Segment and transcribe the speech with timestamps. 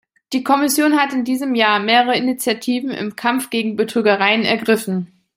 [0.33, 5.11] Die Kommission hat in diesem Jahr mehrere Initiativen im Kampf gegen Betrügereien ergriffen.